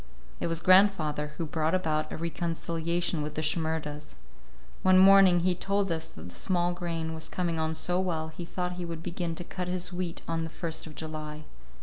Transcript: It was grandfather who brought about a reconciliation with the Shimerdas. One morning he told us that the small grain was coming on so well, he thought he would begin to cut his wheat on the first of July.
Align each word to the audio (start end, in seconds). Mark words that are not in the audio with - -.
It 0.39 0.47
was 0.47 0.61
grandfather 0.61 1.33
who 1.37 1.45
brought 1.45 1.75
about 1.75 2.11
a 2.11 2.17
reconciliation 2.17 3.21
with 3.21 3.35
the 3.35 3.43
Shimerdas. 3.43 4.15
One 4.81 4.97
morning 4.97 5.41
he 5.41 5.53
told 5.53 5.91
us 5.91 6.09
that 6.09 6.27
the 6.29 6.33
small 6.33 6.73
grain 6.73 7.13
was 7.13 7.29
coming 7.29 7.59
on 7.59 7.75
so 7.75 7.99
well, 7.99 8.29
he 8.29 8.43
thought 8.43 8.77
he 8.77 8.83
would 8.85 9.03
begin 9.03 9.35
to 9.35 9.43
cut 9.43 9.67
his 9.67 9.93
wheat 9.93 10.23
on 10.27 10.43
the 10.43 10.49
first 10.49 10.87
of 10.87 10.95
July. 10.95 11.43